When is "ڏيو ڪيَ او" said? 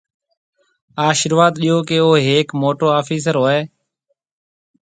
1.61-2.09